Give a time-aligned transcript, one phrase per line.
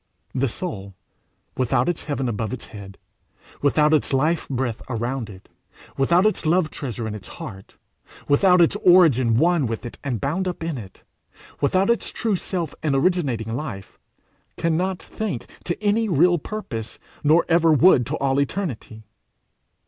[0.33, 0.95] The soul,
[1.55, 2.97] without its heaven above its head,
[3.61, 5.47] without its life breath around it,
[5.95, 7.77] without its love treasure in its heart,
[8.27, 11.03] without its origin one with it and bound up in it,
[11.59, 13.99] without its true self and originating life,
[14.57, 19.03] cannot think to any real purpose nor ever would to all eternity.